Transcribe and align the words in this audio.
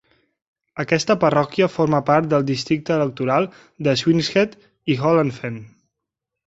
Aquesta 0.83 1.15
parròquia 1.23 1.67
forma 1.75 2.01
part 2.09 2.31
del 2.33 2.47
districte 2.49 2.97
electoral 2.99 3.49
de 3.89 3.97
Swineshead 4.05 4.59
i 4.95 4.99
Holland 5.05 5.39
Fen. 5.41 5.67